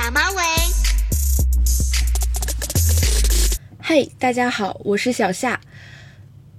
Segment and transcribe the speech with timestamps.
[0.00, 0.42] 小马尾。
[3.80, 5.60] 嘿，大家好，我是小夏。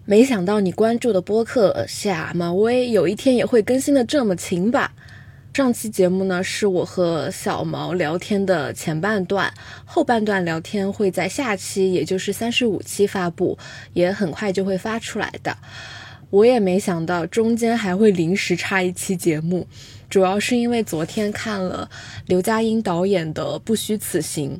[0.03, 4.91] 没想到你关注的播客夏马威有一天也会更新的这么勤吧？
[5.53, 9.53] 上期节目呢是我和小毛聊天的前半段，
[9.85, 13.57] 后半段聊天会在下期，也就是三十五期发布，
[13.93, 15.55] 也很快就会发出来的。
[16.29, 19.65] 我也没想到中间还会临时插一期节目，
[20.09, 21.89] 主要是因为昨天看了
[22.25, 24.57] 刘嘉英导演的《不虚此行》。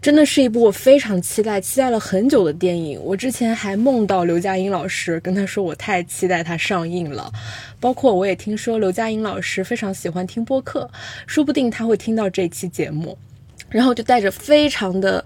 [0.00, 3.00] 真的是一部我非常期待、期待了很久的电影。
[3.00, 7.30] 我之前还梦到刘嘉英老师，跟他说我太期待它上映了。
[7.78, 10.90] 包括我也听说刘嘉英老师非常喜欢听播客，
[11.28, 13.16] 说不定他会听到这期节目，
[13.68, 15.24] 然后就带着非常的。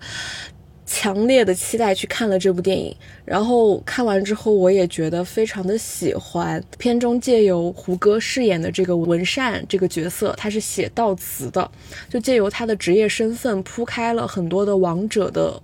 [0.86, 2.94] 强烈的期待去看了这部电影，
[3.24, 6.62] 然后看完之后，我也觉得非常的喜欢。
[6.78, 11.68] 片中借由胡歌饰演的这个文善这个角色，他是写悼词的，
[12.08, 15.60] 就借由他的职业身份铺开了很多的王者的。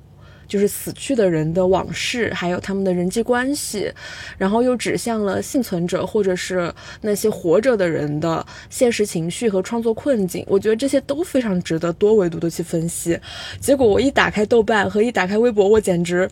[0.53, 3.91] 就是死去的人的往事，还有他们的人际关系，
[4.37, 10.45] 然后又指向了幸存者或者是那些活着的人的现实情绪和创作困境。
[10.47, 13.19] 我觉得这些都非常值得多维度的去分析。
[13.61, 16.29] 结果我一打开豆瓣和一打开微博，我简直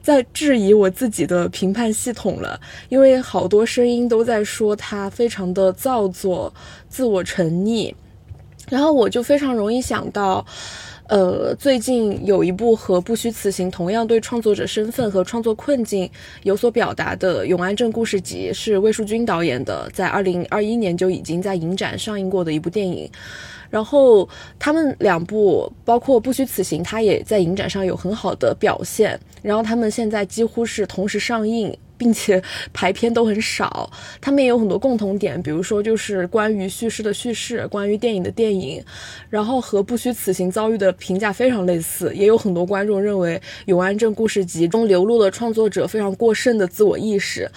[0.00, 6.50] 在质疑我自己的评判系统了，因为好多声音都在说他非常的造作、
[6.88, 7.94] 自我沉溺，
[8.70, 10.46] 然后我就非常容易想到。
[11.08, 16.08] 呃，最近有一部和《不虚此行》同样对创作者身份和创作困境
[16.42, 23.10] 有所表达的《永安镇故事集》，是魏淑君导演的，在二零二一年就已经在影展上映过的一部电影。
[23.70, 29.18] 然后他们两部，包括《不虚此行》，它也在影展上有很好的表现。
[29.40, 31.74] 然后他们现在几乎是同时上映。
[31.98, 38.82] 并且排片都很少，他们也有很多共同点，比如说就是关于叙事的叙事，关于电影的电影，
[39.28, 43.36] 然后和《不虚此行》遭遇的评价非常类似，也有很多观众认为
[43.66, 47.50] 《永安镇故事集》中流露了创作者非常过剩的自我意识，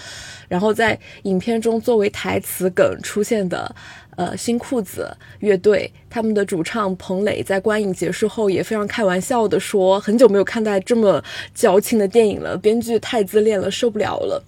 [0.50, 3.74] 然后在影片中作为台词梗出现的。
[4.18, 11.24] 呃，新裤子乐队他们的主唱彭磊在观影结束后也非常开玩笑的说：“很久没有看待这么
[11.56, 14.44] 矫情的电影了，编剧太自恋了，受不了了。”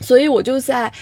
[0.00, 0.92] 所以我就在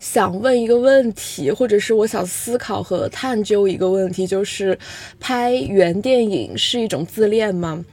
[0.00, 4.78] 想问一个问题，或者是我想思考和探究一个问题，就是
[5.18, 7.84] 拍原电影是一种自恋吗？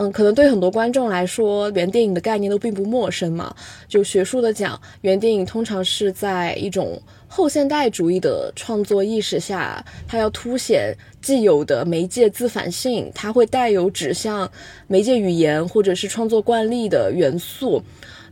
[0.00, 3.54] 嗯，可能对很多观众来说，原电影的概念都并不陌生嘛。
[3.88, 14.50] 就学术的讲，原电影通常是在一种后现代主义的创作意识下，它要凸显既有的媒介自反性，它会带有指向
[14.86, 17.82] 媒介语言或者是创作惯例的元素。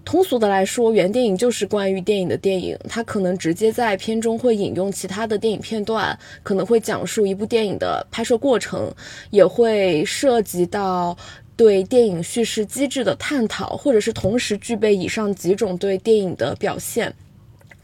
[0.05, 8.93] 通俗的来说，原电影就是关于电影的电影，它可能直接在片中会引用其他的电影片段，可能会讲述一部电影的拍摄过程，
[9.31, 11.17] 也会涉及到。
[11.59, 17.11] 对电影叙事机制的探讨，或者是同时具备以上几种对电影的表现，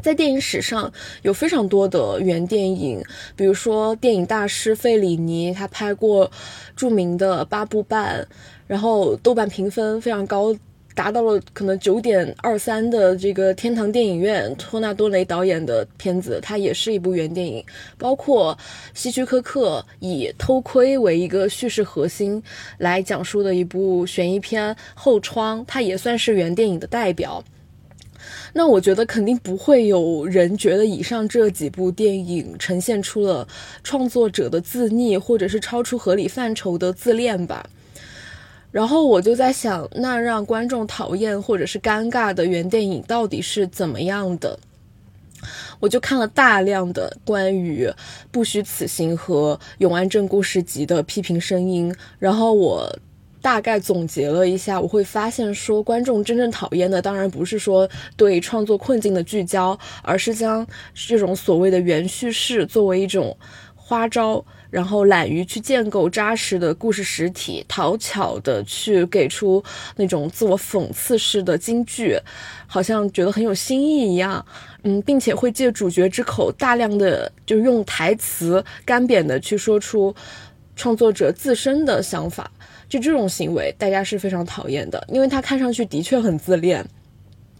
[0.02, 0.92] 在电影史上
[1.22, 3.02] 有非常多的原电影，
[3.36, 6.30] 比如说电影大师费里尼，他拍过
[6.76, 8.26] 著名的八部半，
[8.66, 10.54] 然后豆瓣评分非常高。
[10.94, 17.64] 达到了可能九点二三的这个天堂电影院，托纳多雷导演的片子，它也是一部原电影。
[17.96, 18.54] 包括
[18.92, 22.42] 希区柯克以偷窥为一个叙事核心
[22.76, 27.42] 来讲述的一部悬疑片《后窗》，它也算是原电影的代表。
[28.52, 33.46] 那我觉得肯定不会有人觉得以上这几部电影呈现出了
[33.82, 37.68] 创作者的自溺，或者是超出合理范畴的自恋吧。
[38.70, 44.58] 然后我就在想，那让观众讨厌或者是尴尬的原电影到底是怎么样的？
[45.80, 47.86] 我就看了大量的关于
[48.30, 52.96] 《不虚此行》和《永安镇故事集》的批评声音，然后我
[53.42, 57.86] 大概总结了一下，我会发现说，观众真正讨厌的当然不是说
[58.16, 63.36] 对创作困境的聚焦，而是将这种所谓的原叙事作为一种
[63.74, 64.42] 花招。
[64.70, 69.62] 然后懒于去建构扎实的故事实体，讨巧的去给出
[69.96, 72.18] 那种自我讽刺式的金句，
[72.66, 74.42] 好像觉得很有新意一样。
[74.84, 80.14] 嗯，并且会借主角之口大量的就用台词干瘪的去说出
[80.74, 82.50] 创作者自身的想法，
[82.92, 86.86] 就这种行为大家是非常讨厌的，因为他看上去的确很自恋。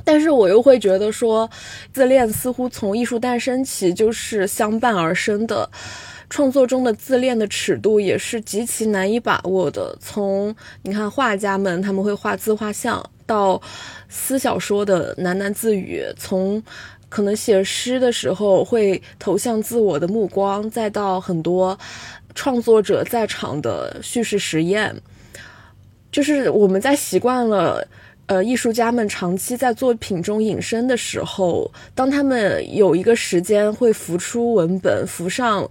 [0.05, 1.49] 但是我又会觉得说，
[1.91, 5.67] 自恋似乎从艺术诞生起就是相伴而生的。
[6.29, 9.97] 创作中的自恋的尺度也是极其难以把握的。
[10.03, 13.59] 从你看画家们他们会画自画像，到
[14.11, 16.63] 思小说的喃喃自语，从
[17.09, 21.79] 可能写诗的时候会投向自我的目光，再到很多
[22.35, 24.95] 创作者在场的叙事实验，
[26.13, 27.85] 就是我们在习惯了。
[28.27, 35.69] 呃，艺术家们长期在作品中隐身的时候，当他们有一个时间会浮出文本、浮上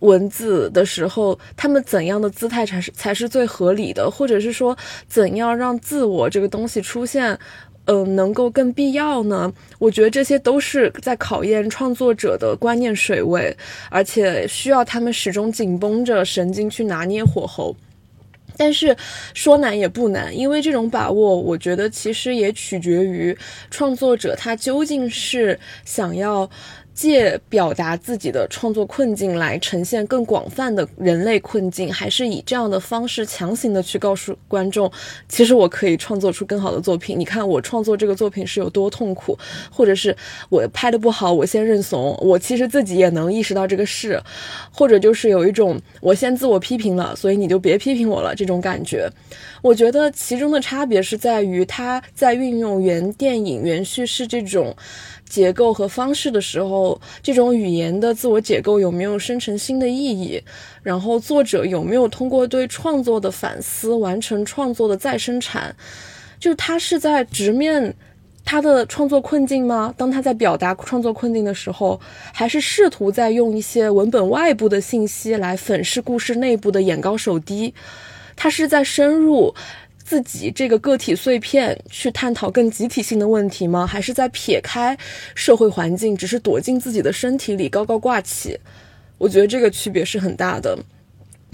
[0.00, 4.08] 文字的时候，他们怎样的姿态才是才是最合理的？
[4.10, 4.76] 或者是说，
[5.08, 7.36] 怎样让自我这个东西出现，
[7.86, 9.50] 嗯，能够更必要呢？
[9.78, 13.56] 我觉得这些都是在考验创作者的观念水位，
[13.90, 17.74] 而且需要他们始终紧绷着神经去拿捏火候。
[18.56, 18.96] 但是
[19.34, 23.36] 说难也不难，因为这种把握，我觉得其实也取决于
[23.70, 26.48] 创作者他究竟是想要。
[26.94, 34.90] 借表达自己的创作困境来呈现更广泛的人类困境，还是以这样的方式强行的去告诉观众，
[35.28, 37.18] 其实我可以创作出更好的作品。
[37.18, 39.36] 你看我创作这个作品是有多痛苦，
[39.70, 40.16] 或者是
[40.48, 42.16] 我拍的不好，我先认怂。
[42.22, 44.22] 我其实自己也能意识到这个事，
[44.70, 49.10] 或者就是有一种我先自我批评了，所以你就别批评我了这种感觉。
[49.62, 54.76] 我觉得其中的差别是在于他在运用原电影原叙事这种。
[55.34, 60.40] 结构和方式的时候，这种语言的自我解构有没有生成新的意义？
[60.84, 65.74] 然后作者有没有通过对创作的反思完成创作的再生产？
[66.38, 67.96] 就是他是在直面
[68.44, 69.92] 他的创作困境吗？
[69.96, 72.00] 当他在表达创作困境的时候，
[72.32, 77.74] 还是试图在用一些文本外部的信息来粉饰故事内部的眼高手低？
[78.36, 79.52] 他是在深入？
[80.04, 83.86] 自己这个个体碎片去探讨更集体性的问题吗？
[83.86, 84.96] 还是在撇开
[85.34, 88.58] 社会环境，只是躲进自己的身体里高高挂起？
[89.16, 90.78] 我觉得这个区别是很大的。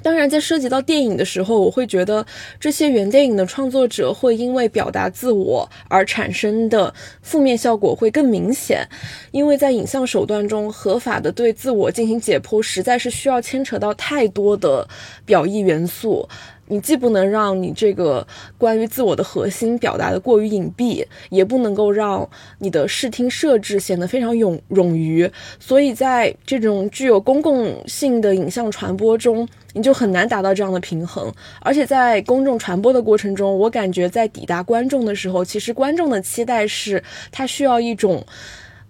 [0.02, 2.24] 当然，在涉及到电影的时候，我会觉得
[2.58, 8.88] 这些原电影的创作者会因为表达自我而产生的负面效果会更明显，
[9.30, 14.88] 因为在影像手段中，合法的对自我进行解剖，实在是需要牵扯到太多的
[15.26, 16.26] 表意元素。
[16.70, 18.26] 你既不能让你这个
[18.56, 22.26] 关于自我的核心表达的过于隐蔽，也不能够让
[22.58, 25.28] 你的视听设置显得非常冗冗余，
[25.58, 31.32] 所以在这种具有公共性的影像传播中，你就很难达到这样的平衡。
[31.60, 37.02] 而且在公众传播的过程中，我感觉在抵达观众的时候，其实观众的期待是
[37.32, 38.24] 他需要一种。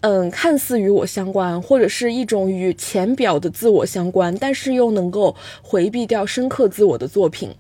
[0.02, 7.50] 嗯，看似与我相关，或者是一种与浅表的自我相关，但是又能够回避掉深刻自我的作品。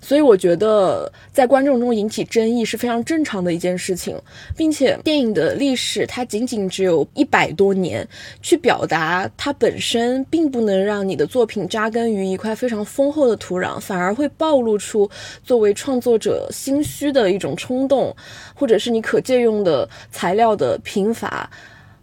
[0.00, 4.16] 所以我觉得在观众中引起争议是非常正常的一件事情，
[4.56, 8.06] 并且电影的历史它仅仅只有一百多年，
[8.40, 15.10] 去表达它本身并不能让你的作品扎根于一块非常丰厚的土壤，反而会暴露出
[15.42, 18.14] 作为创作者心虚的一种冲动，
[18.54, 21.50] 或者是你可借用的材料的贫乏。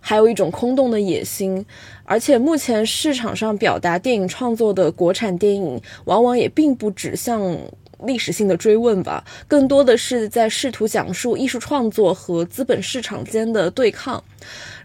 [0.08, 1.66] 还有一种空洞的野心，
[2.04, 7.58] 而且目前市场上表达电影创作的国产电影，往往也并不指向
[8.04, 14.24] 历史性的追问吧，更多的是在试图讲述艺术创作和资本市场间的对抗。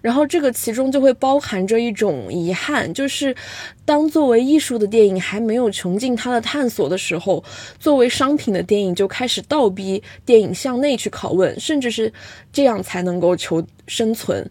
[0.00, 3.36] 然后这个其中就会包含着一种遗憾，就是
[3.84, 7.44] 当作为艺术的电影还没有穷尽它的探索的时候，
[7.78, 12.10] 作为商品的电影就开始倒逼电影向内去拷问，甚至是
[12.50, 14.50] 这样才能够求生存。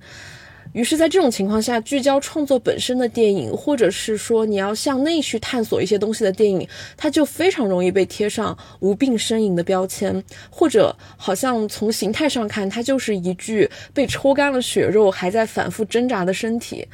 [0.73, 16.87] 于是，在这种情况下，聚焦创作本身的电影，或者是说你要向内去探索一些东西的电影，它就非常容易被贴上无病呻吟的标签，或者好像从形态上看，它就是一具被抽干了血肉、还在反复挣扎的身体。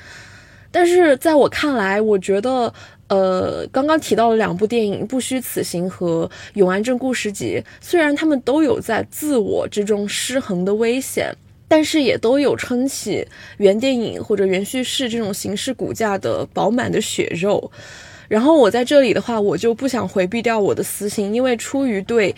[0.71, 2.73] 但是在我看来，我觉得，
[3.07, 11.35] 呃，刚刚提到的两部电影《不虚此行》和《永安镇故事集》，虽然他们都有在自我之中失衡的危险。
[11.67, 17.71] 但是也都有撑起原电影或者原叙事这种形式骨架的饱满的血肉，
[18.27, 22.35] 然后我在这里的话，我就不想回避掉我的私心，因为出于对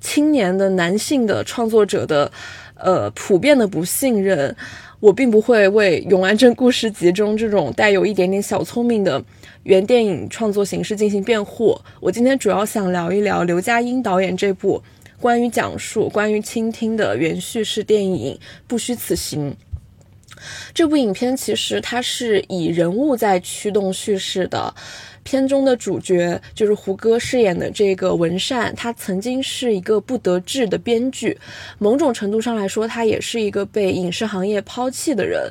[0.00, 2.30] 青年的男性的创作者的
[2.74, 4.54] 呃普遍的不信任，
[5.00, 9.22] 我并不会为《永安镇故事集》中这种带有一点点小聪明的
[9.62, 11.78] 原电影创作形式进行辩护。
[12.00, 14.82] 我今天主要想聊一聊刘嘉英导演这部。
[15.20, 18.34] 关于讲述、关于倾听的原叙事电影
[18.66, 19.52] 《不虚此行》
[20.76, 24.74] 这部影片，其实它是以人物在驱动叙事的。
[25.24, 31.36] 片中的主角就是胡歌饰演的这个文善，他曾经是一个不得志的编剧，
[31.78, 35.50] 某种程度上来说，他也是一个被影视行业抛弃的人。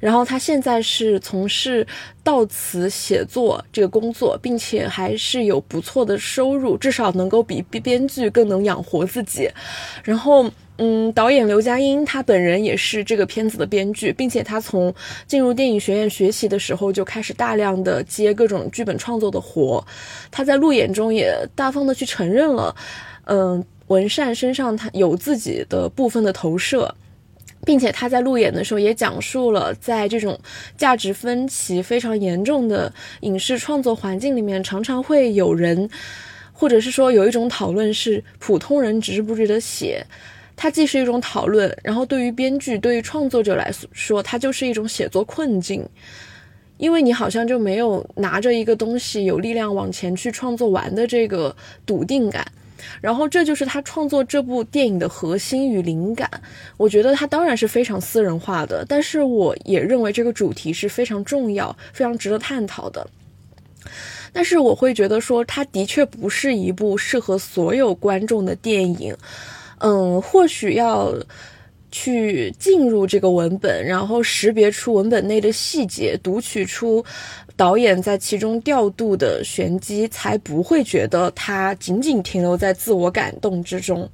[0.00, 1.86] 然后他现在是从事
[2.24, 9.48] 悼词写作这个工作，并且还是有不错的收入，至少能够比编剧更能养活自己。
[10.02, 10.50] 然后。
[10.76, 14.92] 嗯，导演刘嘉欣他本人也是这个片子的编剧，并且他从
[15.24, 19.86] 进入电影学院学习的时候就开始大量的接各种剧本创作的活。
[20.32, 22.74] 他在路演中也大方的去承认了，
[23.26, 26.92] 嗯，文善身上他有自己的部分的投射，
[27.64, 30.36] 并且他在路演的时候也讲述了，在这种
[30.76, 35.88] 价值分歧非常严重的影视创作环境里面，常常会有人，
[36.52, 40.04] 或者是说有一种讨论是普通人值不值得写。
[40.56, 45.86] 它既是一种讨论，然后对于编剧、对于创作者来说，它就是一种写作困境，
[46.76, 52.46] 因为你好像就没有拿着一个东西有力量往前去创作完的这个笃定感，
[53.00, 56.30] 然后这就是他创作这部电影的核心与灵感。
[56.76, 63.06] 我觉得他当然是非常私人化的，但是我也认为这个主题是非常重要、非常值得探讨的。
[64.32, 69.16] 但是我会觉得说，它的确不是一部适合所有观众的电影。
[69.78, 71.12] 嗯，或许要
[71.90, 77.04] 去进入这个文本，然后识别出文本内的细节，读取出
[77.56, 84.10] 导演在其中调度的玄机，才不会觉得它仅仅停留在自我感动之中。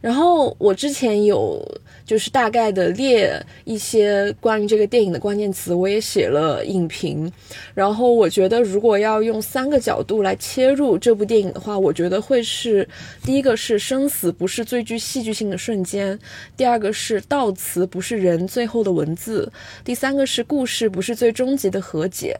[0.00, 1.62] 然后我之前有
[2.06, 7.30] 就是大概的列一些关于这个电影的关键词，我也写了影评。
[7.74, 12.88] 然后我觉得如果要用三个角度来切入这部电影的话，我觉得会是
[13.22, 16.18] 第一个是生死不是最具戏剧性的瞬间，
[16.56, 19.52] 第二个是悼词不是人最后的文字，
[19.84, 22.34] 第三个是故事不是最终极的和解。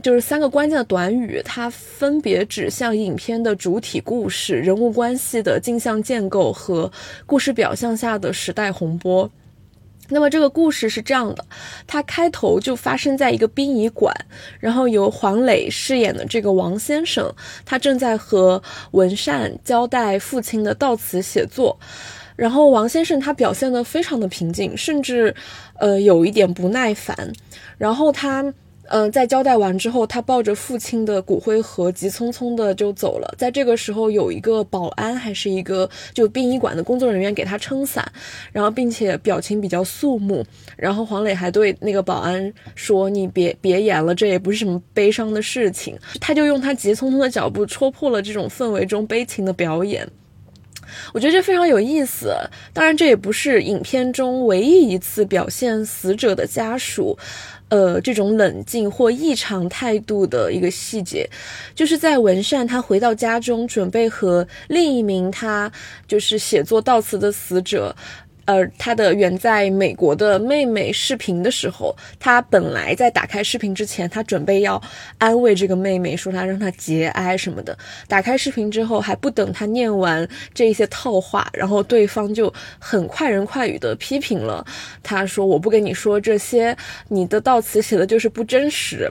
[0.00, 6.90] 就是三个关键的短语，它分别指向影片的主体故事、人物关系的镜像建构和
[7.26, 9.30] 故事表象下的时代洪波。
[10.08, 11.44] 那么这个故事是这样的，
[11.86, 14.14] 它开头就发生在一个殡仪馆，
[14.58, 17.32] 然后由黄磊饰演的这个王先生，
[17.64, 21.78] 他正在和文善交代父亲的悼词写作，
[22.34, 25.34] 然后王先生他表现得非常的平静，甚至
[25.78, 27.32] 呃有一点不耐烦，
[27.78, 28.52] 然后他。
[28.88, 33.34] 嗯，在交代完之后，他抱着父亲的骨灰盒，急匆匆的就走了。
[33.38, 38.04] 在这个时候，有一个保安，还是一个就殡仪馆的工作人员给他撑伞，
[38.52, 40.44] 然后并且表情比较肃穆。
[40.76, 50.06] 然后黄磊还对那个保安说：“你别别演了，这也不是什么悲伤的事情。”他就用他急匆匆的脚步戳破了这种氛围中悲情的表演。
[51.14, 52.34] 我觉得这非常有意思。
[52.74, 57.16] 当然，这也不是影片中唯一一次表现死者的家属。
[57.72, 61.26] 呃，这种冷静或异常态度的一个细节，
[61.74, 65.72] 就是在文善他回到家中，准备和另一名他
[66.06, 67.96] 就是写作悼词的死者。
[68.44, 74.80] 呃，他的远在美国的妹妹视频的时候，他本来在打开视频之前，他准备要
[75.18, 77.76] 安慰这个妹妹，说他让她节哀什么的。
[78.08, 84.64] 打开视频之后，还不等他念完这一些套话，然后对方就很快人快语的批评了
[85.02, 86.76] 他，说我不跟你说这些，
[87.08, 89.10] 你的悼词写的就是不真实。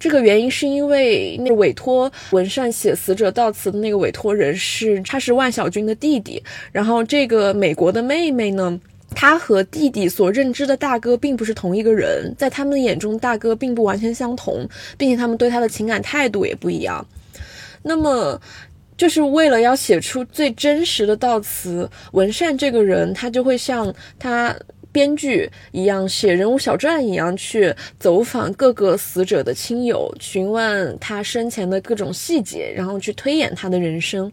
[0.00, 6.42] 这个原因是因为那个委托文善写死者悼词的那个委托人是他是万小军的弟弟，
[6.72, 8.80] 然后这个美国的妹妹呢，
[9.14, 14.66] 她和弟弟所认知的大哥并不是同一个人，在他们眼中大哥并不完全相同，
[14.96, 17.06] 并且他们对他的情感态度也不一样。
[17.82, 18.40] 那么，
[18.96, 24.56] 就是为了要写出最真实的悼词，文善这个人他就会像他。
[24.92, 34.30] 编剧一样写人物小传一样去走访各个死者的亲友，询问他生前的各种细节，然后去推演他的人生。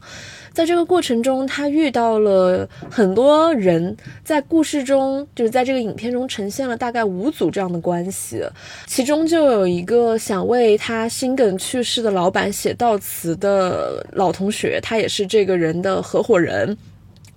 [0.53, 8.41] 在这个过程中，他遇到了很多人，在故事中，就是在这个影片中呈现了大概五组这样的关系，
[8.87, 16.75] 其中就有一个想为他心梗去世的老板写悼词的老同学，他也是这个人的合伙人。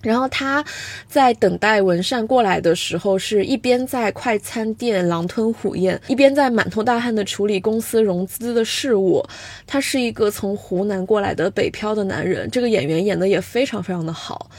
[0.03, 0.65] 然后他
[1.09, 9.23] 在等待文善过来的时候，是一边在快餐店狼吞虎咽，一边在满头大汗的处理公司融资的事务。
[9.67, 14.51] 他是一个从湖南过来的北漂的男人，这个演员演的也非常非常的好。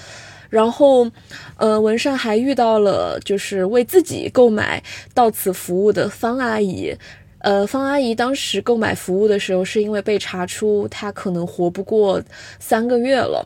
[0.50, 1.10] 然后，
[1.56, 4.84] 呃，文善还遇到了就是为自己购买
[5.14, 6.94] 到此服务的方阿姨。
[7.40, 12.22] 呃，方阿姨当时购买服务的时候，是因为被查出她可能活不过
[12.60, 13.44] 三个月了。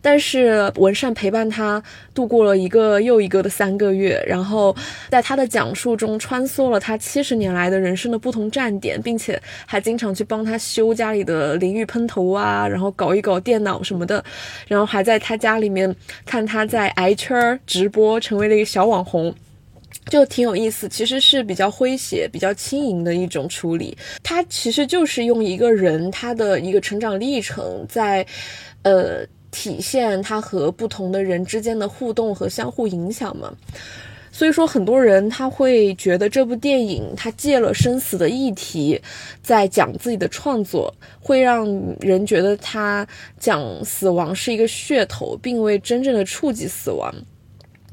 [0.00, 1.82] 但是文善陪伴他
[2.14, 4.74] 度过了一个又一个的三个月，然后
[5.08, 14.22] 在他的讲述中穿梭了他七十年来的人生的不同站点，并且还经常去帮他修家里的淋浴喷头啊，然后搞一搞电脑什么的，
[14.68, 19.34] 然后还在他家里面看他在挨圈直播，成为了一个小网红，
[20.10, 20.88] 就挺有意思。
[20.88, 23.96] 其实是比较诙谐、比较轻盈的一种处理。
[24.22, 28.26] 他其实就是用一个人他的一个成长历程在。
[28.82, 33.52] 呃，体现他和不同的人之间的互动和相互影响嘛。
[34.32, 39.00] 所以说，很多人他会觉得这部电影他借了生死的议题，
[39.42, 41.66] 在讲自己的创作，会让
[42.00, 43.06] 人觉得他
[43.40, 47.14] 讲死亡是一个噱头，并未真正的触及死亡。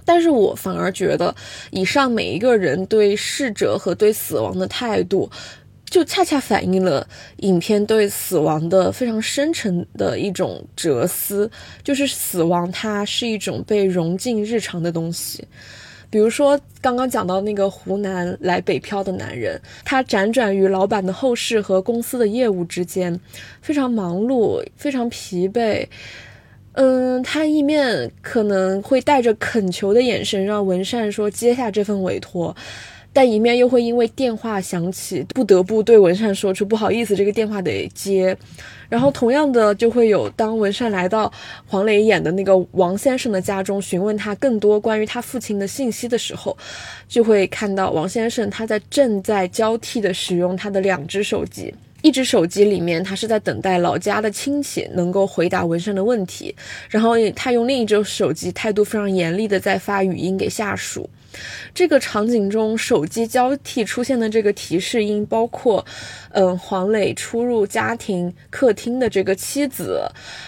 [0.03, 1.33] 但是我反而觉得，
[1.72, 5.31] 以上每一个人对逝者和对死亡的态度，
[5.93, 7.07] 就恰恰反映了
[7.38, 11.47] 影片对死亡的非常深沉的一种哲思，
[11.83, 15.47] 就是死亡它是一种被融进日常的东西。
[16.09, 23.19] 比如说，刚刚讲到那个湖南来北漂的男人，他辗转于老板的后事和公司的业务之间，
[23.62, 25.85] 非常忙碌，非常疲惫。
[26.71, 32.55] 嗯，他一面可能会带着恳求的眼神让文善说接下这份委托。
[33.13, 38.36] 但一面又会因为电话响起，不得不对文善说出不好意思，这个电话得接。
[38.89, 41.32] 然后同样的，就会有当文善来到
[41.67, 46.58] 黄磊演的那个王先生的家中，询问他更多关于他父亲的信息的时候，
[47.08, 56.55] 就会看到王先生他在正在交替的使用他的两只手机，一只手机里面他是在等待老家的亲戚能够回答文善的问题，
[56.89, 61.10] 然后他用另一只手机态度非常严厉的在发语音给下属。
[61.73, 65.85] 这个场景中，手机交替出现的这个提示音，包括，
[66.31, 70.01] 嗯，黄磊出入家庭客厅的这个妻子，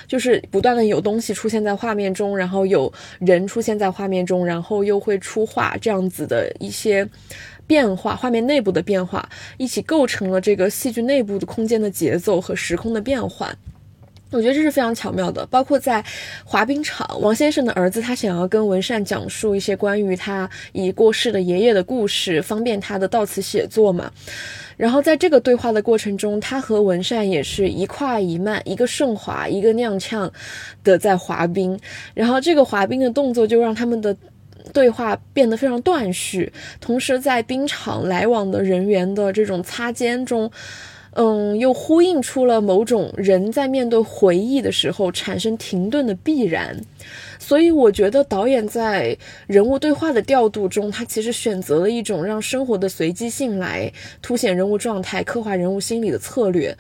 [0.08, 7.08] 就是不断的有东西出现在画面中，然后有人出现在画面中，然后又会出画，这样子的一些
[7.68, 9.27] 变化，画面内部的变化，
[9.58, 13.58] 一起构成了这个戏剧内部的空间的节奏和时空的变换。
[14.36, 16.04] 我觉得这是非常巧妙的，包括在
[16.44, 24.12] 滑冰场，王先生的儿子他想要跟文善讲述一些关于他已过世的爷爷的故事，方便他的悼词写作嘛。
[24.75, 30.30] 然后在这个对话的过程中，他和文善也是一快一慢，一个顺滑，一个踉跄
[30.84, 31.80] 的在滑冰。
[32.13, 34.13] 然后这个滑冰的动作就让他们的
[34.74, 36.51] 对话变得非常断续，
[36.82, 40.51] 同时在冰场来往的人员的这种擦肩中。
[41.16, 46.78] 嗯，又呼应出了某种人在面对回忆的时候产生停顿的必然，
[47.40, 53.90] 所以我觉得导演在人物对话的调度中，他其实选择了一种让生活的随机性来
[54.22, 56.78] 凸显人物状态、刻画人物心理的策略，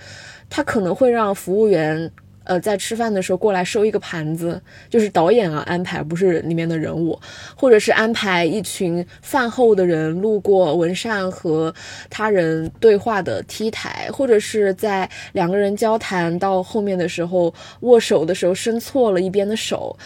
[0.49, 2.11] 他可能会让服务员。
[2.45, 7.19] 呃，在吃饭的时候过来收一个盘子，就是导演啊安排，不是里面的人物，
[7.55, 11.73] 或者是安排一群饭后的人路过文善和
[12.09, 19.97] 他人对话的 T 台，或者是在两个人交谈到后面的时候握手的时候伸错了一边的手，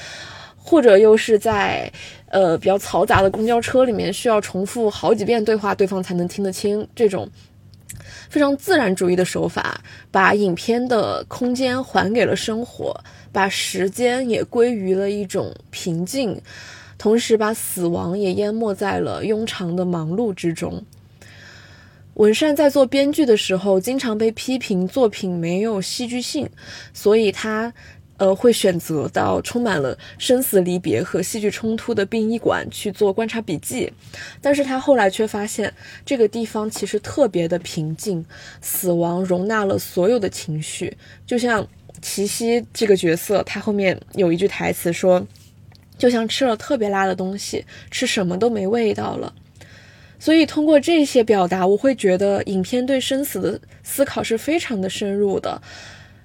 [0.56, 1.91] 或者又是在
[2.30, 7.30] 呃比较嘈杂的公交车里面需要重复好几遍对话，对方才能听得清这种。
[8.30, 12.96] 非常自然主义的手法，把影片的空间还给了生活，
[13.32, 16.39] 把时间也归于了一种平静，
[16.98, 20.86] 同时把死亡也淹没在了庸常的忙碌之中。
[22.13, 26.50] 文善在做编剧的时候，经常被批评作品没有戏剧性，
[26.94, 27.74] 所以他。
[28.19, 33.91] 呃，会选择到充满了生死离别和戏剧冲突的殡仪馆去做观察笔记，
[34.41, 35.73] 但是他后来却发现
[36.05, 38.23] 这个地方其实特别的平静，
[38.62, 41.65] 死亡容纳了所有的情绪，就像
[42.01, 45.25] 齐溪这个角色，他后面有一句台词说，
[45.97, 49.34] 就像吃了特别辣的东西，吃什么都没味道了。
[50.19, 55.62] 所以通过这些表达，我会觉得影片对生死的思考是非常的深入的。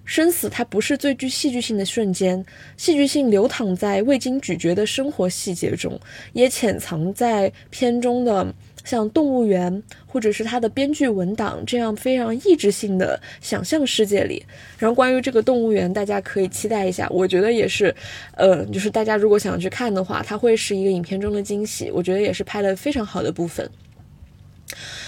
[0.04, 2.44] 生死它不是最具戏剧性的瞬间，
[2.76, 5.98] 戏剧性流淌在未经咀嚼的生活细节中，
[6.32, 14.44] 也潜藏在片中的像动物园或者是它的编剧文档这样非常意志性的想象世界里。
[14.78, 17.94] 然后关于这个动物园，大家可以期待一下，我觉得也是，
[18.36, 21.90] 呃，就是大家如果想去看的话，它会是一个影片中的惊喜。
[21.90, 23.68] 我觉得也是拍的非常好的部分。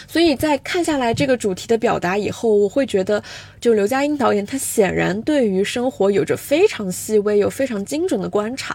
[0.07, 3.23] 所以在看下来这个主题的表达以后，我会觉得，
[3.61, 8.75] 就刘嘉欣导演，他显然对于生活有着非常细微又非常精准的观察，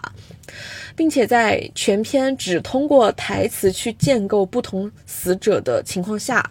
[0.94, 6.44] 并且在全片只通过台词去建构不同死者的情况下，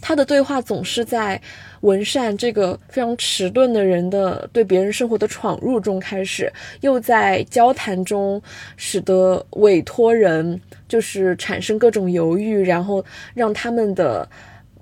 [0.00, 1.40] 他的对话总是在。
[1.82, 8.40] 文善这个非常迟钝的人的对别人生活的闯入中开始，又在交谈中
[8.76, 14.28] 使得委托人就是产生各种犹豫，然后让他们的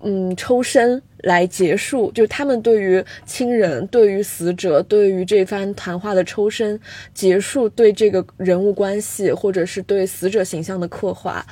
[0.02, 6.78] 嗯抽身来结束，就他们对于亲人、对于死者、对于这番谈话的抽身
[7.14, 11.44] 结束，对这个人物关系或者是对死者形象的刻画，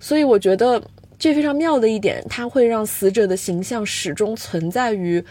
[0.00, 0.82] 所以我觉得。
[1.22, 5.24] 这非常妙的一点，它会让死者的形象始终存在于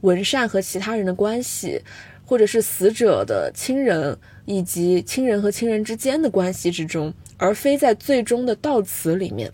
[0.00, 1.78] 文善和其他人的关系，
[2.24, 9.52] 或者是死者的亲人以及亲人和亲人之间的关系之中，而非在最终的悼词里面。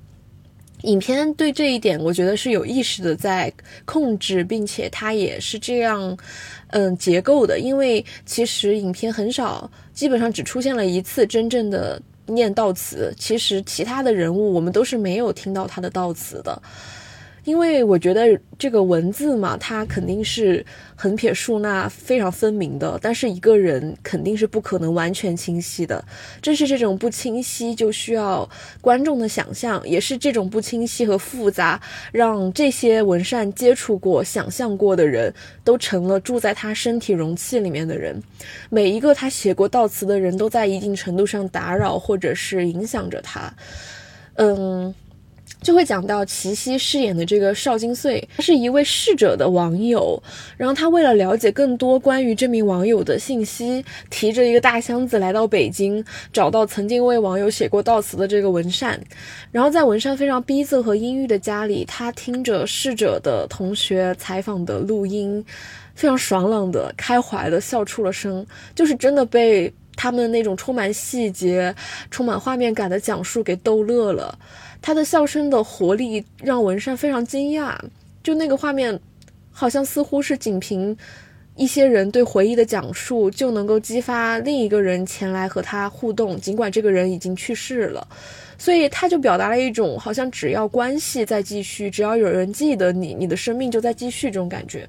[0.83, 3.53] 影片对这一点，我觉得是有意识的在
[3.85, 6.16] 控制，并且它也是这样，
[6.68, 7.59] 嗯，结构的。
[7.59, 13.14] 因为其实影片很少，基本上只出现了一次真正的念悼词。
[13.18, 16.61] 其实其他的人物，我们都是没有听到他的悼词的。
[17.44, 26.05] 因为我觉得这个文字嘛，它肯定是横撇竖捺非常分明的，但是一个人肯定是不可能完全清晰的。
[26.42, 28.48] 正是这种不清晰，就需要
[28.81, 31.81] 观众的想象，也是这种不清晰和复杂，
[32.12, 35.33] 让这些文善接触过、想象过的人
[35.64, 38.22] 都成了住在他身体容器里面的人。
[38.68, 43.53] 每一个他写过悼词的人都在一定程度上打扰或者是影响着他。
[44.35, 44.94] 嗯。
[45.62, 50.20] 就会讲到齐溪饰演的这个邵金穗，他是一位逝者的网友，
[50.56, 58.98] 然后他为了了解更多关于这名网友的信息，提着一个大箱子来到北京，找到曾经为网友写过悼词的这个文善，
[59.52, 65.44] 然后在文善非常逼仄和阴郁的家里，他听着逝者的同学采访的录音，
[65.94, 71.74] 非常爽朗的、开怀的笑出了声，就是真的被他们那种充满细节、
[72.10, 74.38] 充满画面感的讲述给逗乐了。
[74.82, 77.76] 他的笑声的活力让文善非常惊讶，
[78.22, 78.98] 就那个画面，
[79.50, 80.96] 好像似乎是仅凭
[81.56, 88.06] 一些人对回忆的讲述，就能够激发另一个人前来和他互动，尽管这个人已经去世了。
[88.56, 94.88] 所以他就表达了一种好像只要关系在继续，只要有人记得你，你的生命就在继续这种感觉。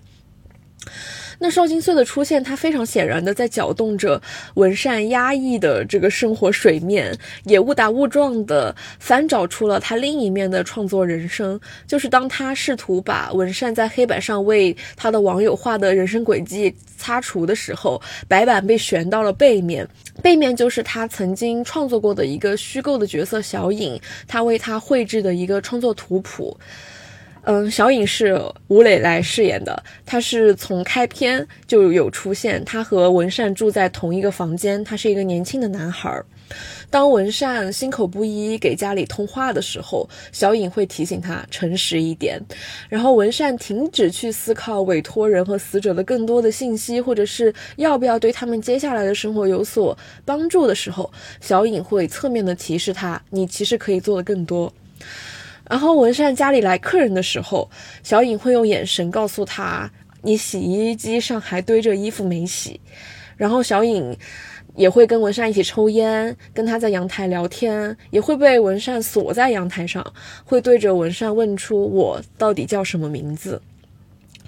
[1.43, 4.21] 那邵金穗的出现，他非常显然的在搅动着
[4.53, 11.59] 文善压抑的这个生活水面，也误打误撞的翻找出了他另一面的创作人生。
[11.87, 19.87] 就是当他试图把文善在黑板上为他的网友画的人生轨迹擦除的时候，白板被旋到了背面，
[20.21, 26.55] 背面就是他曾经创作过的一个虚构的角色小影，他为他绘制的一个创作图谱。
[27.43, 29.83] 嗯，小影是吴磊来饰演的。
[30.05, 34.83] 他是从开篇就有出现，他和文善住在同一个房间。
[34.83, 36.21] 他是一个年轻的男孩。
[36.89, 42.39] 当文善心口不一给家里通话的时候，小影会提醒他诚实一点。
[42.89, 54.71] 然后文善停止去思考委托人和死者的更多的信息，或者是要不要对他们接下来的生活有所帮助的时候，小影会侧面的提示他：你其实可以做的更多。
[55.71, 57.69] 然后文善家里来客人的时候，
[58.03, 59.89] 小影会用眼神告诉他
[60.21, 62.77] ：“你洗衣机上还堆着衣服没洗。”
[63.37, 64.13] 然后小影
[64.75, 70.05] 也会跟文善一起抽烟，跟他在阳台聊天，也会被文善锁在阳台上，
[70.43, 73.61] 会对着文善问出：“我到底叫什么名字？”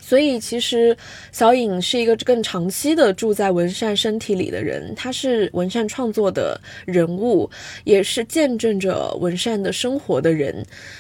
[0.06, 0.96] 所以，其实
[1.32, 7.50] 小影是一个更长期的住在文善身体里的人，他是文善创作的人物，
[7.86, 10.54] 也是见证着文善的生活的人。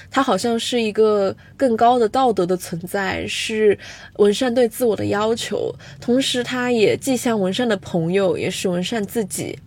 [0.09, 3.77] 他好像是一个更高的道德的存在，是
[4.19, 9.59] 文善对自我的要求，同时他也既像文善的朋友，也是文善自己。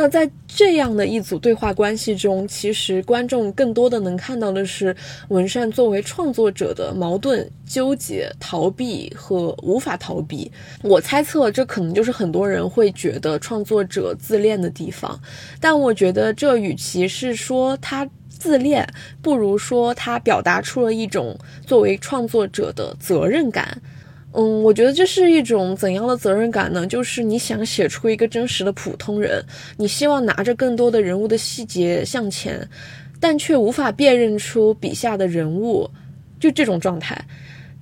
[0.00, 4.94] 那在这样的一组对话关系中，其实观众更多的能看到的是
[5.26, 10.48] 文善作为创作者的矛盾、纠结、逃避和无法逃避。
[10.84, 15.20] 我猜测，这可能就是很多人会觉得创作者自恋的地方。
[15.60, 18.88] 但我觉得，这与其是说他自恋，
[19.20, 23.82] 不如说他表达出了一种作为创作者的责任感。
[24.32, 26.86] 嗯，我觉得这是一种怎样的责任感呢？
[26.86, 29.42] 就是你想写出一个真实的普通人，
[29.76, 32.68] 你希望拿着更多的人物的细节向前，
[33.18, 35.90] 但却无法辨认出笔下的人物，
[36.38, 37.18] 就这种状态。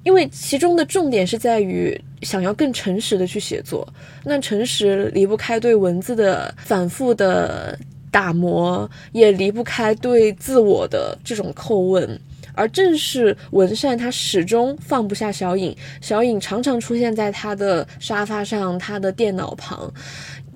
[0.04, 3.86] 因为其中的重点是在于想要更诚实的去写作，
[4.22, 7.76] 那诚实离不开对文字的反复的
[8.12, 12.08] 打磨，也离不开对自我的这种叩问。
[12.56, 19.92] 而正是文善，他始终放不下小影，小影常常出现在他的沙发上、他的电脑旁，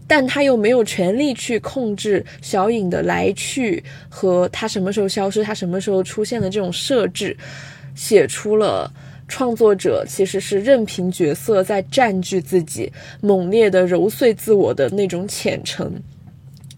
[0.06, 7.36] 但他又没有权利去控制小影的来去和他什么时候消失、他什么时候出现的这种设置，
[7.94, 8.90] 写出了
[9.28, 15.92] 创作者其实是任凭角色在占据自己、猛烈的揉碎自我的那种虔诚。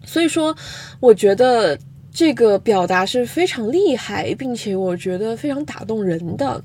[0.05, 0.53] 所以说，
[0.99, 1.79] 我觉得。
[2.13, 6.63] 这个表达是非常厉害，并且我觉得非常打动人的。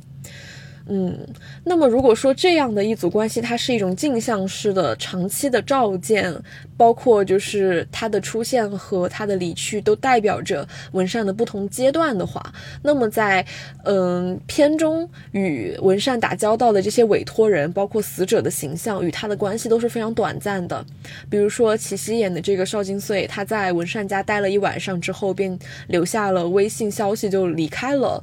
[0.91, 1.19] 嗯，
[1.65, 6.35] 那么如果说这样的一组关系，它是一种镜像式的、长期的照见，
[6.79, 12.41] 包括就是他的出现和他的离去都代表着文善的不同阶段的话，
[12.83, 13.45] 那么在
[13.85, 20.83] 嗯片中与文善打交道的这些委托人，包括死者的形象与他的关系都是非常短暂的。
[21.29, 28.23] 比如说齐溪演的这个邵金穗，他在文善家待了一晚上之后，便留下了微信消息就离开了。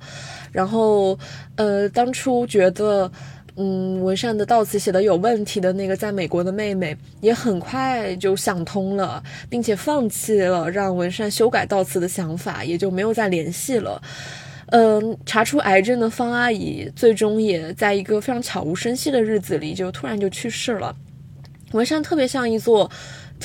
[0.51, 1.19] 然后，
[1.57, 3.11] 呃，当初觉得，
[3.57, 14.01] 嗯，文善的悼词写的有问题的那个在美国的妹妹，也很快就想通了，并且放弃了让文善修改悼词的想法，也就没有再联系了。
[14.67, 20.95] 嗯，查出癌症的方阿姨，最终也在一个非常悄无声息的日子里，就突然就去世了。
[21.71, 22.89] 文善特别像一座。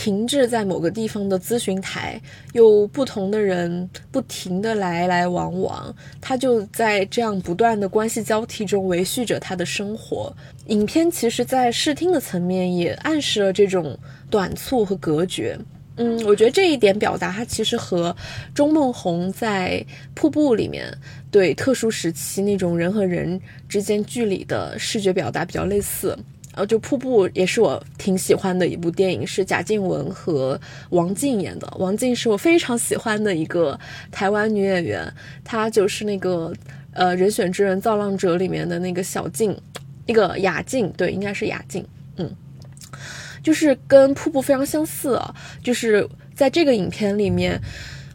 [0.03, 2.19] 停滞在某个地方的咨询台，
[2.55, 10.35] 有不同的人不停的来来往往，他就在这样不断的关系交替中维续着他的生活。
[10.69, 13.95] 影片其实，在视听的层面也暗示了这种
[14.31, 15.59] 短促和隔绝。
[15.97, 18.17] 嗯，我觉得这一点表达，它其实和
[18.55, 19.85] 钟梦红在
[20.15, 20.91] 《瀑布》里面
[21.31, 26.17] 对特殊时期那种人和人之间距离的视觉表达比较类似。
[26.55, 30.61] 呃，就瀑布也是我挺喜欢的一部电影，是贾静雯和
[30.91, 31.73] 王静演的。
[31.79, 33.79] 王静是我非常喜欢的一个
[34.11, 35.13] 台湾女演员，
[35.45, 36.53] 她就是那个
[36.93, 39.57] 呃《人选之人造浪者》里面的那个小静，
[40.07, 41.87] 那个雅静，对，应该是雅静，
[42.17, 42.29] 嗯，
[43.43, 47.61] 就是跟瀑布非常相似啊，就是在这个影片里面。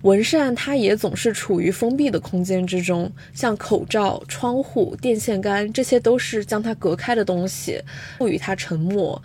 [0.06, 7.82] 文善他也总是处于封闭的空间之中，像口罩、窗户、电线杆，这些都是将他隔开的东西，
[8.20, 9.20] 赋予他沉默。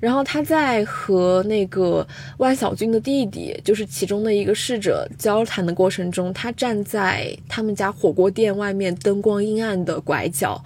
[0.00, 2.04] 然后他在和那个
[2.38, 10.60] 万小军的弟弟，就是其中的一个侍者交谈的过程中，他站在他们家火锅店外面灯光阴暗的拐角。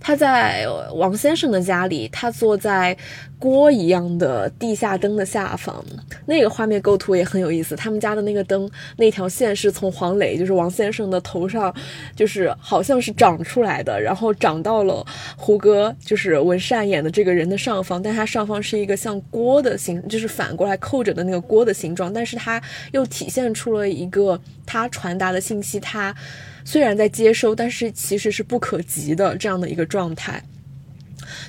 [0.00, 2.96] 他在王先生的家里，他坐在
[3.38, 5.84] 锅一样的地下灯的下方，
[6.26, 7.76] 那个画面构图也很有意思。
[7.76, 11.72] 他们家的那个灯，那条线是从黄磊，就是王先生的头上，
[12.16, 22.60] 就是好像是长出来的，然后长到了胡歌，就是文善演的这个人的上方，但他上方是一个像锅的形，就是反过来扣着的那个锅的形状，但是它
[22.92, 26.14] 又体现出了一个他传达的信息，他。
[26.64, 30.42] 虽然在接收，但是其实是不可及的这样的一个状态，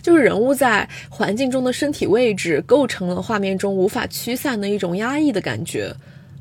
[0.01, 5.93] 就是人物在环境中的身体位置构成了画面中无法驱散的一种压抑的感觉。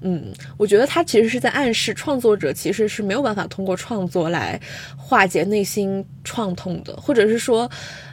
[0.03, 4.59] 嗯，我觉得他其实是在暗示创作者其实是没有办法通过创作来
[4.97, 7.71] 化解内心创痛的，或者是说，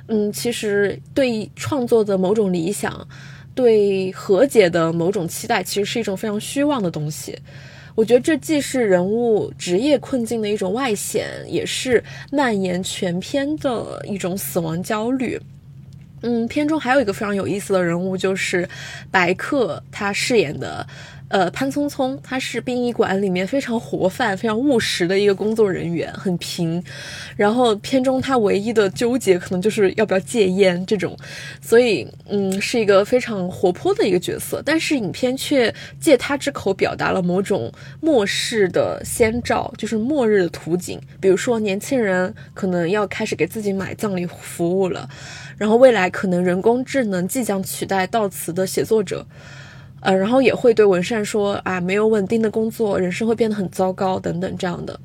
[0.07, 3.07] 嗯，其实对创作的某种理想，
[3.55, 7.39] 对和解的某种期待，其实是一种非常虚妄的东西。
[7.97, 15.41] 我觉得这既是人物职业困境的一种外显，也是蔓延全篇的一种死亡焦虑。
[16.21, 18.69] 嗯，片中还有一个非常有意思的人物，就是
[19.09, 20.85] 白客他饰演的。
[21.29, 26.81] 呃，潘聪聪，他是殡仪馆里面非常活泛、非常务实的一个工作人员，很平。
[27.35, 31.17] 然后片中他唯一的纠结可能就是要不要戒烟这种，
[31.61, 34.61] 所以嗯，是一个非常活泼的一个角色。
[34.65, 40.97] 但是影片却借他之口表达了某种末世的先兆，就是末日的图景。
[41.19, 45.09] 比如说，年轻人可能要开始给自己买葬礼服务了，
[45.57, 49.25] 然后未来可能人工智能即将取代悼词的写作者。
[50.01, 54.99] 呃，然后也会对文善说啊，没有稳定的工作，人生会变得很糟糕等等这样的。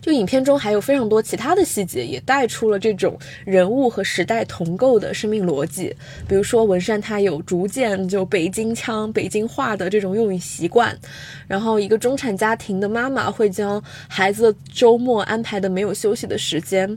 [0.00, 5.94] 就影片中还有非常多其他的细节，也带出了这种人物和时代同构的生命逻辑。
[6.28, 10.96] 比如说文善他有逐渐就北京腔、北京话的这种用语习惯，
[11.48, 16.96] 然后一个中产家庭的妈妈会将孩子周末安排的没有休息的时间，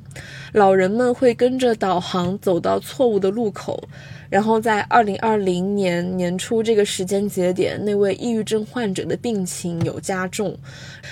[0.53, 3.83] 老人们会跟着导航走到错误的路口。
[4.31, 10.57] 然后在二零二零年年初这个时间节点，那位抑郁症患者的病情有加重，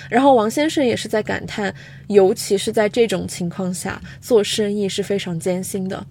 [0.08, 1.72] 然后王先生也是在感叹，
[2.08, 6.04] 尤其是在这种情况下做生意是非常艰辛的。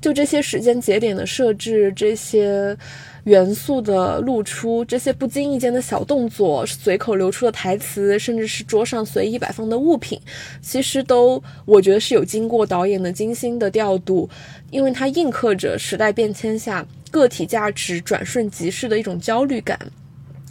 [0.00, 2.76] 就这些时间节点的设置，这些。
[3.24, 10.20] 元素的露出，这些不经意间的小动作，随口流出的台词，甚至是桌上随意摆放的物品，
[10.62, 14.28] 其实都我觉得是有经过导演的精心的调度，
[14.70, 19.78] 因为它印刻着时代变迁下个体价值转瞬即逝的一种焦虑感，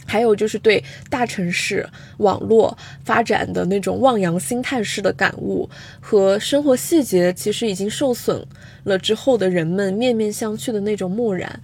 [0.06, 5.68] 还有就是对大城市网络发展的那种望洋兴叹式的感悟
[6.00, 8.44] 和生活细节其实已经受损
[8.84, 11.60] 了之后的人们面面相觑的那种漠然。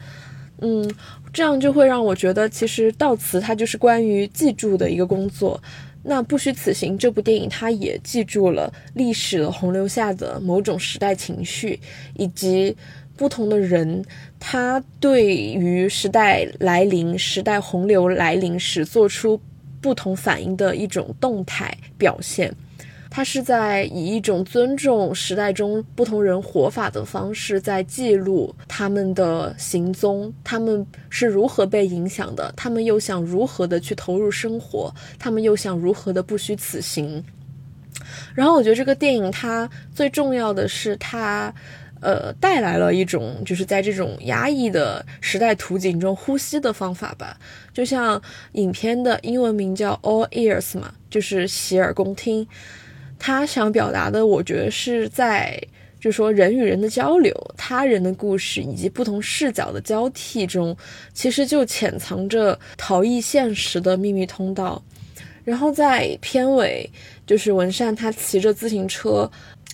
[0.60, 0.90] 嗯，
[1.32, 5.62] 这样就会让我觉得，其实悼词它就是关于记住的一个工作。
[6.02, 11.78] 那《不虚此行》这部电影，它也记住了历史的洪流下的某种时代情绪，
[12.14, 12.76] 以及
[13.16, 14.04] 不同的人，
[14.38, 19.40] 他对于时代来临、时代洪流来临时做出
[19.80, 22.54] 不同反应的一种动态表现。
[23.16, 37.24] 他是在以一种尊重时代中不同人活法的方式，在记录他们的行踪，他们是如何被影响的，他们又想如何的去投入生活，他们又想如何的不虚此行。
[38.34, 41.50] 然后我觉得这个电影它最重要的是它，
[42.02, 47.38] 呃，带来了一种就是在这种压抑的时代图景中呼吸的方法吧。
[47.72, 48.20] 就像
[48.52, 52.46] 影片的英文名叫 All Ears 嘛，就是洗耳恭听。
[53.26, 55.60] 他想表达的，我觉得是在，
[55.98, 60.76] 就是说人与人的交流、他人的故事以及不同视角的交替中，
[61.12, 64.80] 其实就潜藏着逃逸现实的秘密通道。
[65.42, 66.88] 然后在片尾，
[67.26, 69.28] 就是文善他骑着自行车，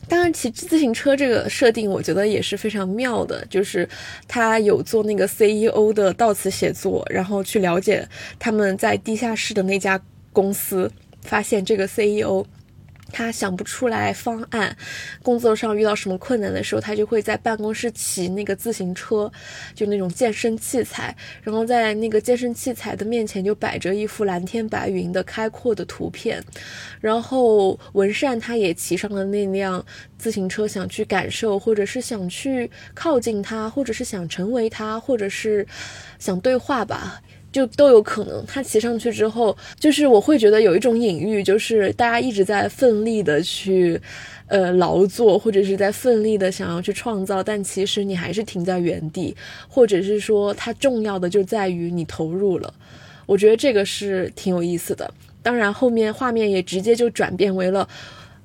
[0.08, 3.86] 当然骑自行车这个设定，我觉得也是非常妙的，就是
[4.26, 12.42] 他有做那个 CEO 的悼词写作，然后去了解他们在地下室的那家公司，发现这个 CEO。
[13.12, 14.74] 他想不出来方案，
[15.22, 19.30] 工作上遇到什么困难的时候，他就会在办公室骑那个自行车，
[19.74, 26.42] 就那种健身器材，然后在那个健身器材的面前就摆着一幅蓝天白云的开阔的图片，
[27.00, 29.84] 然后文善他也骑上了那辆
[30.16, 35.66] 自行车，想去感受，或者是想去靠近他，或者是想成为他，或者是
[36.18, 37.20] 想对话吧。
[37.52, 44.00] 就都有可能，他骑上去之后，就是我会觉得有一种隐喻，就是大家一直在奋力的去，
[44.46, 49.36] 呃，劳作，或者是在奋力的想要去创造，但其实你还是停在原地，
[49.68, 52.72] 或者是说，它重要的就在于你投入了。
[53.26, 55.12] 我觉得这个是挺有意思的。
[55.42, 57.86] 当然，后面画面也直接就转变为了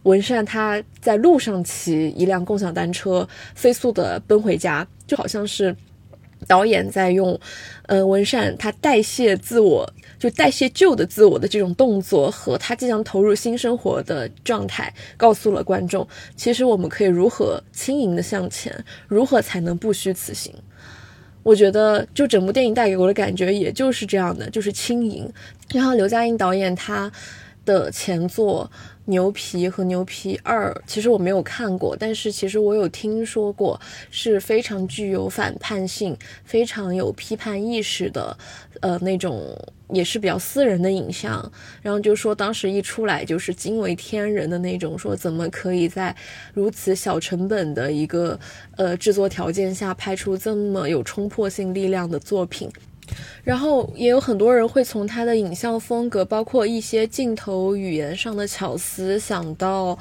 [0.03, 5.73] 文善他在路上骑一辆共享单车，飞速的奔回家，就好像是。
[6.47, 7.37] 导演在用，
[7.87, 20.53] 呃，文善他代谢自我，就代谢旧的自我的这种动作和他即将投入新生活的状态，告诉了观众，其实我们可以如何轻盈的向前，如何才能不虚此行。
[21.43, 25.31] 我觉得，就整部电影带给我的感觉，也就是这样的，就是轻盈。
[25.73, 27.11] 然后刘嘉映导演他
[27.65, 28.69] 的前作。
[29.09, 33.79] 牛皮和牛皮二，其实我没有看过，但是其实我有听说过，
[34.11, 38.37] 是非常具有反叛性、非常有批判意识的，
[38.81, 39.57] 呃，那种
[39.89, 41.49] 也是比较私人的影像。
[41.81, 46.13] 然后就说当时一出来就是惊为天人的那种，说怎么可以在
[46.53, 48.37] 如此小成本的一个
[48.75, 52.69] 呃制作条件下拍出这么有冲破性力量的作品。
[53.43, 59.97] 然后也有很多人会从他的影像风格，包括一些镜头语言上的巧思，想到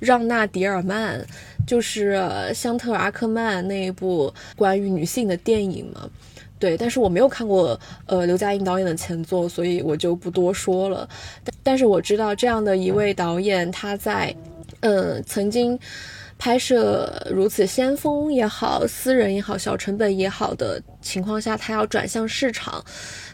[0.00, 1.24] 让娜·迪尔曼，
[1.66, 2.20] 就是
[2.54, 6.08] 香特尔·阿克曼那一部关于女性的电影嘛。
[6.58, 11.08] 对，但是我没有看过呃刘嘉玲导演的前作，所以我就不多说了。
[11.44, 14.34] 但但是我知道这样的一位导演，他在
[14.80, 15.78] 嗯曾经。
[16.38, 22.82] 拍摄如此先锋也好，私人也好，小成本也好的情况下，他要转向市场，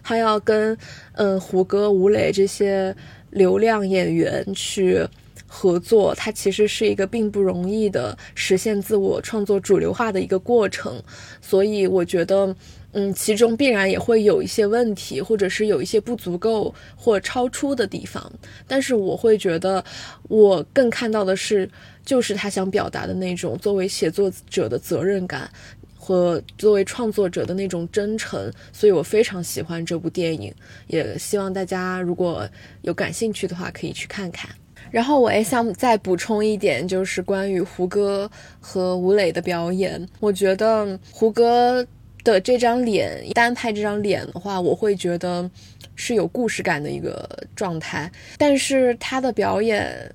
[0.02, 0.76] 他要跟
[1.12, 2.96] 嗯胡歌、吴磊这些
[3.30, 5.06] 流量演员去
[5.46, 11.00] 合作，他其实是一个并不容易的实现自我创作主流化的一个过程，
[11.40, 12.56] 所以我觉得。
[12.96, 18.32] 嗯，其中必然也会有一些问题，或者是有一些不足够或超出的地方。
[18.68, 19.84] 但是我会觉得，
[20.28, 21.68] 我更看到的是，
[22.04, 25.50] 就是他想表达的那种作为写作者的责任感
[25.98, 28.48] 和作为创作者的那种真诚。
[28.72, 30.54] 所以我非常喜欢这部电影，
[30.86, 32.48] 也希望大家如果
[32.82, 34.48] 有感兴趣的话，可以去看看。
[34.92, 38.30] 然后我也想再补充一点，就是关于胡歌
[38.60, 41.84] 和吴磊的表演，我觉得胡歌。
[42.24, 45.48] 的这张脸单拍这张脸的话，我会觉得
[45.94, 50.10] 是有故事感的一个状态，但是他的表演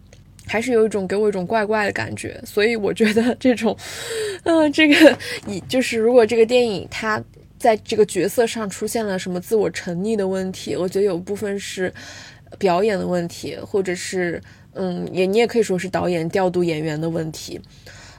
[0.45, 3.77] 还是有一种给我一种怪怪的感觉，所以我觉得这种，
[4.43, 5.17] 嗯，这个
[5.47, 7.23] 以就是如果这个电影他
[7.59, 11.93] 在这个角色上出现了什么自我沉溺的问题，我觉得有部分是
[12.57, 14.41] 表演的问题，或者是
[14.73, 17.61] 嗯，也你也可以说是导演调度演员的问题。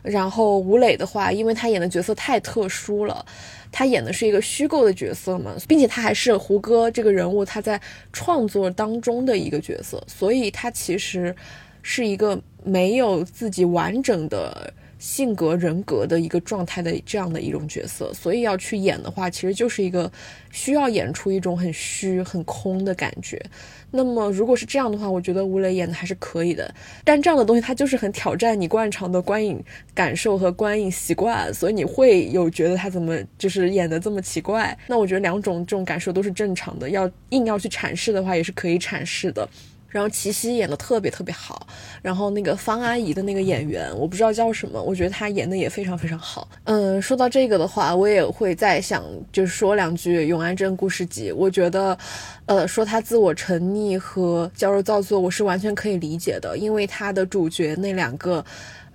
[0.02, 3.26] 然后吴磊的话，因为他演的角色太特殊了。
[3.72, 7.80] 他演的是一个虚构的角色嘛，并且他还是胡歌这个人物他在
[8.12, 11.34] 创作当中的一个角色，所以他其实
[11.82, 20.12] 是一个没有自己完整的性格人格的一个状态的这样的一种角色，所以要去演的话，其实就是一个
[20.52, 23.42] 需要演出一种很虚、很空的感觉。
[23.90, 26.72] 那么如果是这样的话，我觉得吴磊演的还是可以的。
[27.02, 29.60] 但这样的东西它就是很挑战你惯常的观影
[29.94, 34.76] 感受和观影习惯，所以你会有觉得他怎么就是演的这么奇怪。
[34.86, 39.48] 那我觉得两种这种感受都是正常的，要硬要去阐释的话，也是可以阐释的。
[39.90, 41.66] 然后齐溪演的特别特别好，
[42.00, 46.48] 然后那个方阿姨的那个演员，我不知道叫什么，我觉得她演的也非常非常好。
[46.64, 51.98] 嗯，说到这个的话，我也会再想就是说两句《永安镇故事集》，我觉得，
[52.46, 58.44] 呃，说他自我沉溺和矫揉造作，我是完全可以理解的，因为他的主角那两个。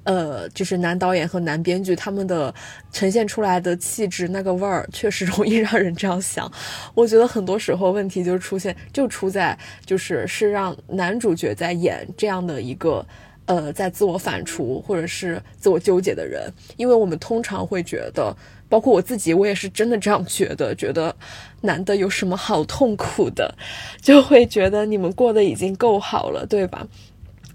[0.05, 2.53] 呃，就是男导演和男编剧他们的
[2.91, 6.49] 呈现出来的气质那个味儿，确实容易让人这样想。
[6.93, 13.05] 我觉得很多时候问题就出现，就出在就是是让男主角在演这样的一个
[13.47, 16.51] 呃，在自我反刍或者是自我纠结的人。
[16.77, 18.35] 因为我们通常会觉得，
[18.69, 21.15] 包括我自己，我也是真的这样觉得，觉得
[21.61, 23.55] 男的有什么好痛苦的，
[24.01, 26.87] 就会觉得你们过得已经够好了，对吧？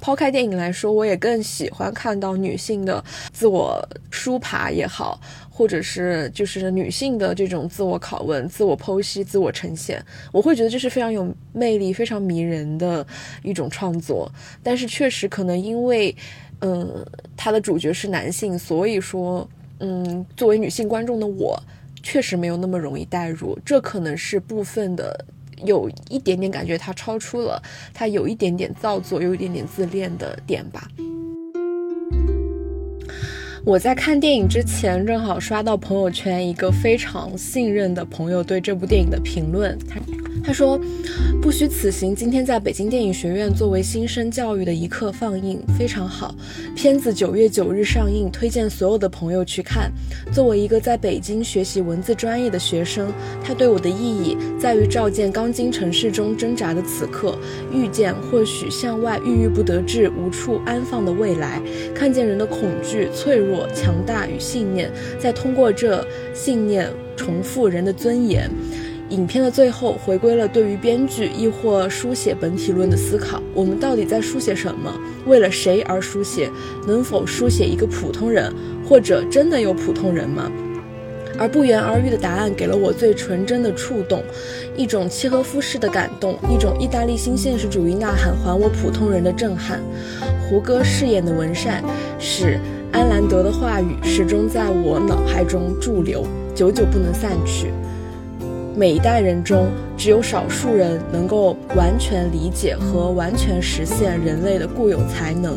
[0.01, 5.21] 抛开电影来说，我也更喜欢看到女性的自我梳爬也好，
[5.51, 13.07] 或者是就是女性的这种自我拷问、自我剖析、自我呈现，我会觉得这是非常有魅力、非常迷人的
[13.43, 14.31] 一种创作。
[14.63, 16.17] 但是确实可能因为，
[16.61, 17.05] 嗯，
[17.37, 19.47] 它的主角是男性，所以说，
[19.81, 21.63] 嗯，作为女性观众的我，
[22.03, 23.59] 确实没有那么容易代入。
[23.65, 25.25] 这可能是部分的。
[25.65, 30.89] 有一点点感觉，他超出了他有一点点造作，有一点点自恋的点吧。
[33.63, 40.01] 我在看电影之前，正好刷到朋友圈一个非常信任的朋友对这部电影的评论，他
[40.43, 40.81] 他说
[41.41, 46.35] ：“不虚此行，今天在北京电影学院作为新生教育的一课放映，非常好。
[46.75, 49.93] 片子九月九日上映，推荐所有的朋友去看。
[50.33, 53.13] 作为一个在北京学习文字专业的学生，
[53.45, 57.39] 它对我的意义在于照见钢筋城市中挣扎的此刻，
[57.73, 61.61] 遇见或许向外郁郁不得志、无处安放的未来，
[61.95, 68.51] 看见人的恐惧、脆弱。”强大与信念，再通过这信念重复人的尊严。
[69.11, 74.93] 影片的最后回归了对于编剧亦或书写本体论的思考：我们到底在书写什么？
[75.27, 76.49] 为了谁而书写？
[76.87, 78.55] 能否书写一个普通人？
[78.89, 80.51] 或者真的有普通人吗？
[81.39, 84.23] 而不言而喻的答案给了我最纯真的触动，
[84.77, 89.81] 一种契诃夫式的感动，一种意大利新现实主义呐喊还我普通人的震撼。
[90.49, 91.83] 胡歌饰演的文善
[92.19, 92.59] 使。
[92.93, 97.71] 安兰德的话语始终在我脑海中驻留，久久不能散去。
[98.77, 105.57] 每一代人中，只有少数人能够完全理解和完全实现人类的固有才能，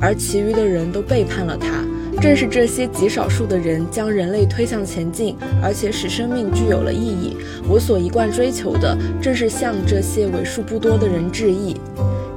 [0.00, 1.84] 而其余的人都背叛了他。
[2.20, 7.36] 正是这些极少数的人，将人类推向前进，而且使生命具有了意义。
[7.68, 11.76] 我所一贯追求的，正是向这些为数不多的人致意。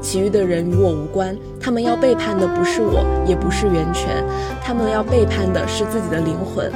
[0.01, 4.23] 其余的人与我无关，他们要背叛的不是我，也不是源泉，
[4.61, 6.71] 他们要背叛的是自己的灵魂。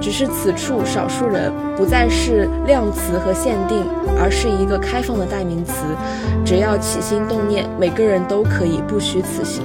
[0.00, 3.84] 只是此处少数人不再是量词和限定，
[4.18, 5.84] 而是一个开放的代名词。
[6.44, 9.62] 只要起心动念，每个人都可以不虚此行。